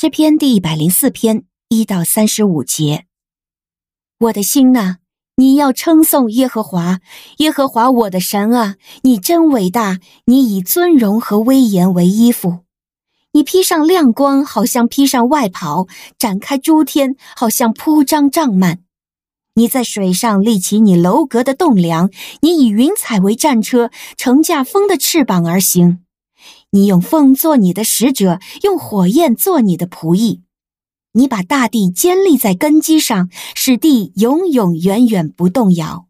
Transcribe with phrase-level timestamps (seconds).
[0.00, 3.06] 诗篇第一百零四篇一到三十五节。
[4.20, 4.98] 我的心哪，
[5.34, 7.00] 你要称颂耶和华，
[7.38, 9.98] 耶和华我的神啊，你真伟大！
[10.26, 12.60] 你以尊荣和威严为衣服，
[13.32, 18.78] 你披上亮光，好像披上外袍；展开诸天，好像铺张帐幔。
[19.54, 22.08] 你在水上立起你楼阁的栋梁，
[22.42, 26.04] 你以云彩为战车，乘驾风的翅膀而行。
[26.70, 30.42] 你用风做你的使者，用火焰做你的仆役。
[31.12, 36.06] 你把大地坚立在根基上，使地永永远远不动摇。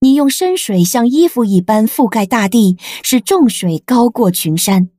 [0.00, 4.90] 你用深水像衣服一般覆盖大地，使众水高过群山。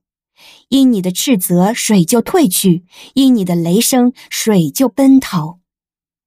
[0.67, 2.83] 因你的斥责，水就退去；
[3.13, 5.59] 因你的雷声，水就奔逃。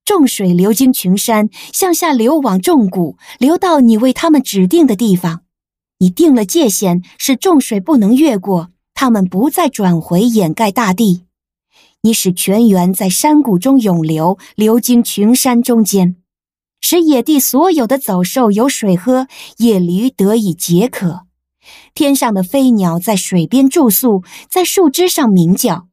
[0.03, 5.43] 众水流经群山，向下流往众谷，流到你为他们指定的地方。
[6.01, 11.25] 你定了界限，使众水不能越过，他们不再转回掩盖大地。
[12.01, 16.15] 你使泉源在山谷中涌流，流经群山中间，
[16.81, 19.27] 使野地所有的走兽有水喝，
[19.57, 21.27] 野驴得以解渴。
[21.93, 25.85] 天上的飞鸟在水边住宿，在树枝上鸣叫。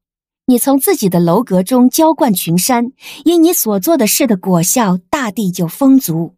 [0.47, 2.93] 你从自己的楼阁中浇灌群山，
[3.27, 6.38] 因你所做的事的果效，大地就丰足。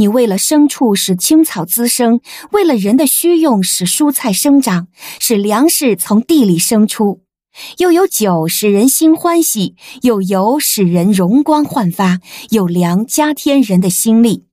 [0.00, 7.20] 你为了牲畜使青草滋生，为了人的需用使蔬菜生长，使粮食从地里生出。
[7.76, 14.46] 又有酒使人心欢喜，有油使人容光焕发，有粮加添人的心力。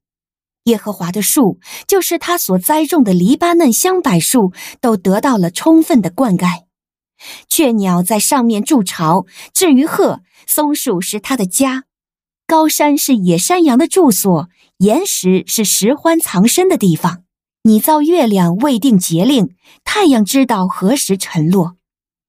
[0.65, 6.63] 耶和华的树，就是他所栽种的黎巴嫩香柏树，都得到了充分的灌溉。
[7.47, 11.85] 雀鸟在上面筑巢，至于鹤，松树是它的家。
[12.45, 14.47] 高山是野山羊的住所，
[14.77, 17.23] 岩石是石欢藏身的地方。
[17.63, 21.75] 你造月亮未定节令，太阳知道何时沉落。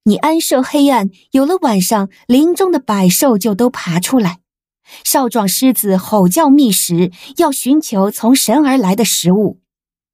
[0.04, 4.40] 你安设黑暗，有了晚上，林中的百兽就都爬出来。
[5.04, 9.60] 少壮狮子吼叫觅食，要寻求从神而来的食物。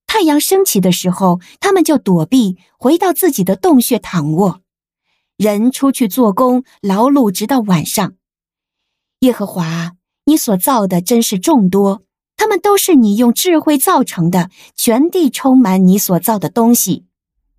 [0.06, 4.61] 太阳升起的时候，他们就躲避，回到自己的洞穴躺卧。
[5.37, 8.15] 人出去做工，劳碌直到晚上。
[9.21, 9.93] 耶和华，
[10.27, 12.03] 你所造的真是众多，
[12.44, 14.50] 他们都是你用智慧造成的。
[14.77, 17.06] 全地充满你所造的东西，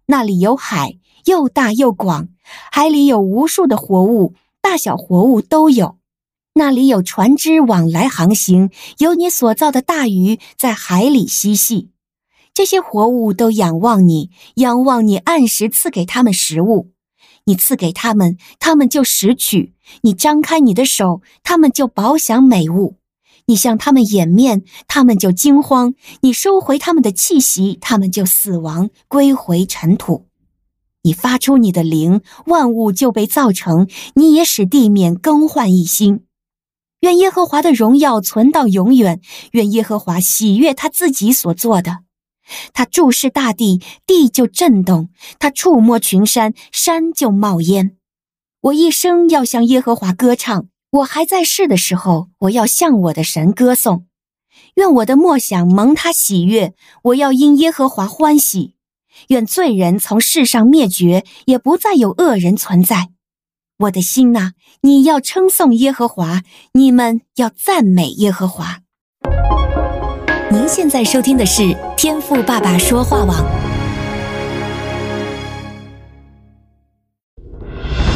[0.05, 2.27] 那里有海，又大又广，
[2.71, 5.97] 海里有无数的活物，大小活物都有。
[6.53, 8.69] 那里有船只往来航行，
[8.99, 11.89] 有你所造的大鱼在海里嬉戏。
[12.53, 16.91] 这些活物都仰望你，仰望你按时赐给他们食物。
[17.45, 22.97] 你赐给他们，他们就拾取；你张开你的手，他们就饱享美物；
[23.47, 30.27] 你向他们掩面，他们就惊慌；你收回他们的气息，他们就死亡，归回尘土。
[31.03, 33.85] 你发出你的灵，万物就被造成；
[34.15, 36.25] 你也使地面更换一新。
[37.01, 41.99] 愿耶和华的荣耀存到永远，愿耶和华喜悦他自己所做的。
[42.73, 47.97] 他注视大地，地就震动；他触摸群山，山就冒烟。
[48.61, 54.05] 我一生要向耶和华歌唱，我还在世的时候，我要向我的神歌颂。
[54.75, 56.73] 愿我的默想蒙他喜悦，
[57.03, 58.75] 我要因耶和华欢喜。
[59.27, 63.09] 愿罪人从世上灭绝，也不再有恶人存在。
[63.79, 68.79] 我的心哪，你要称颂耶和华，你们要赞美耶和华。
[70.49, 73.74] 您现在收听的是天赋爸爸说话网。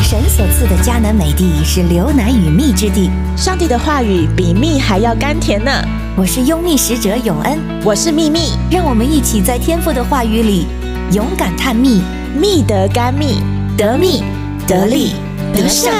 [0.10, 5.72] 神所赐的迦南美地是流奶与蜜之地，上帝的话语比蜜还要甘甜呢。
[6.18, 10.66] 我是拥蜜使者永恩，我是蜜蜜，让我们一起在天父的话语里
[11.12, 12.02] 勇敢探秘，
[12.36, 13.44] 蜜得甘蜜，
[13.78, 14.24] 得蜜
[14.66, 15.14] 得利
[15.54, 15.94] 得胜。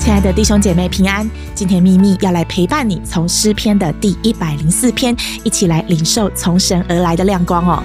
[0.00, 7.80] 亲爱的弟兄姐妹平安，今天蜜蜜要来陪伴你，从诗篇的第一百零四篇，一起来领受从神而来的亮光哦。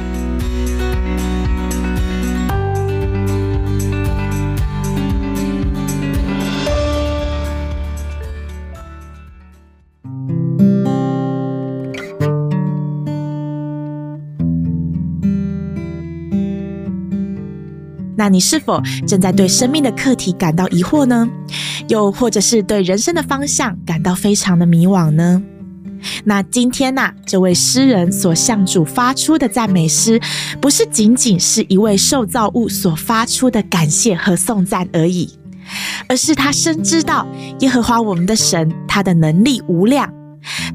[18.17, 21.29] 那你是否正在对生命的课题感到疑惑呢？
[21.87, 25.41] 又或者是对人生的方向感到非常的迷惘呢？
[26.23, 30.19] 那今天呐、这位诗人所向主发出的赞美诗，
[30.59, 35.37] 不是仅仅是一位受造物所发出的感谢和颂赞而已，
[36.07, 37.27] 而是他深知道
[37.59, 40.11] 耶和华我们的神，他的能力无量，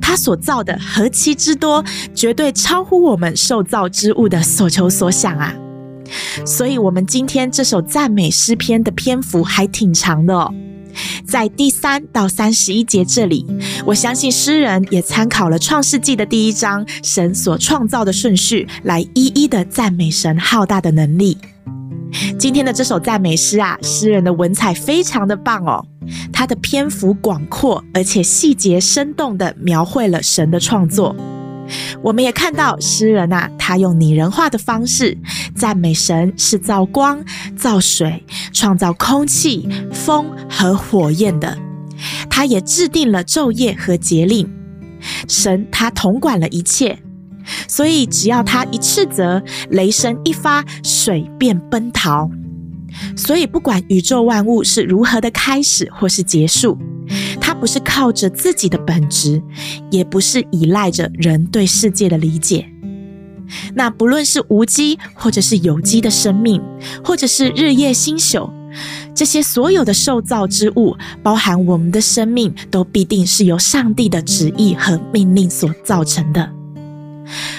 [0.00, 1.84] 他所造的何其之多，
[2.14, 5.54] 绝对超乎我们受造之物的所求所想啊！
[6.44, 10.52] 所以，我们今天这首赞美诗篇的篇幅还挺长的哦。
[11.26, 13.46] 在第三到三十一节这里，
[13.86, 21.38] 我相信诗人也参考了创世纪的第一章神所创造的顺序，来一一的赞美神浩大的能力。
[22.38, 25.82] 今天的这首赞美诗啊，诗人的文采非常的棒哦，
[26.30, 31.16] 他的篇幅广阔，而且细节生动的描绘了神的创作。
[32.02, 35.16] 我们也看到诗人啊，他用拟人化的方式
[35.54, 37.24] 赞美神是造光、
[37.56, 41.56] 造水、创造空气、风和火焰的。
[42.28, 44.50] 他也制定了昼夜和节令，
[45.28, 46.98] 神他统管了一切，
[47.68, 52.28] 所以只要他一斥责，雷声一发，水便奔逃。
[53.16, 56.76] 所以不管宇宙万物是如何的开始或是结束。
[57.62, 59.40] 不是靠着自己的本质，
[59.88, 62.68] 也不是依赖着人对世界的理解。
[63.74, 66.60] 那不论是无机或者是有机的生命，
[67.04, 68.50] 或者是日夜星宿，
[69.14, 76.50] 这些所有的受造之物，包含我们的生命，都必定是由上帝的旨意和命令所造成的。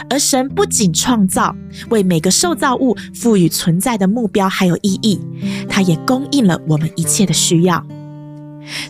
[0.10, 1.56] 而神不仅创造，
[1.90, 5.22] 为每个受造物赋予存在的目标还有意义，
[5.70, 7.82] 他也供应了我们一切的需要。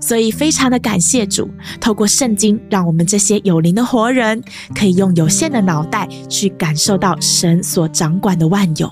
[0.01, 1.49] 所以，非常的感谢主，
[1.79, 4.41] 透过圣经，让我们这些有灵的活人，
[4.75, 8.91] 可以用有限的脑袋去感受到神所掌管的万有。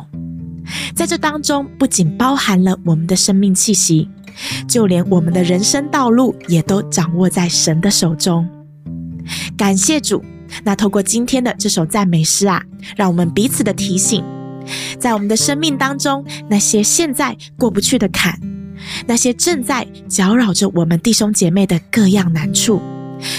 [0.96, 4.10] 在这当中，不仅包含了我们的生命气息，
[4.68, 8.48] 就连我们的人生道路也都掌握在神的手中。
[9.58, 10.24] 感谢主。
[10.66, 12.62] 那透过今天的这首赞美诗啊，
[12.98, 14.22] 让我们彼此的提醒，
[15.00, 18.38] 在我们的生命当中，那些现在过不去的坎。
[19.08, 22.82] 那些正在搅扰着我们弟兄姐妹的各样难处，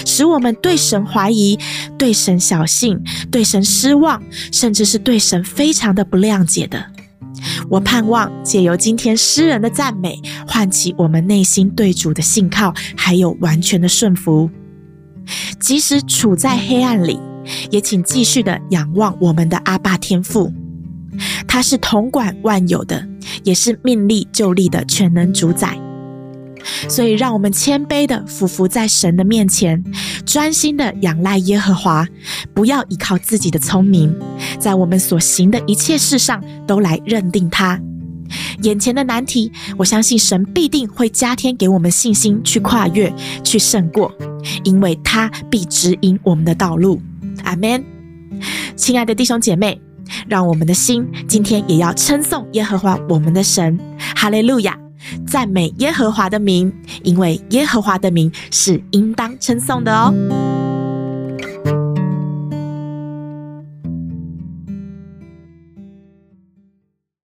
[0.07, 1.59] 使我们对神怀疑、
[1.99, 2.99] 对神小信、
[3.31, 4.23] 对神失望，
[4.53, 6.87] 甚至是对神非常的不谅解的。
[7.69, 14.49] 我盼望借由今天诗人的赞美，唤起我们内心对主的信靠，还有完全的顺服。
[15.59, 17.19] 即使处在黑暗里，
[17.71, 20.53] 也请继续的仰望我们的阿爸天父，
[21.49, 23.09] 他是统管万有的。
[23.45, 25.79] 也是命力就力的全能主宰，
[26.89, 29.83] 所以让我们谦卑的俯伏在神的面前，
[30.25, 32.07] 专心的仰赖耶和华，
[32.55, 34.15] 不要依靠自己的聪明，
[34.59, 37.81] 在我们所行的一切事上都来认定他。
[38.63, 43.13] 眼前的难题，我相信神必定会加添给我们信心去跨越、
[43.45, 44.11] 去胜过，
[44.65, 47.03] 因为他必指引我们的道路。
[47.45, 47.85] 阿门。
[48.77, 49.81] 亲爱的弟兄姐妹。
[50.29, 53.79] 让我们的心今天也要称颂耶和华我们的神，
[54.17, 54.79] 哈利路亚，
[55.27, 56.73] 赞美耶和华的名，
[57.03, 60.62] 因为耶和华的名是应当称颂的哦。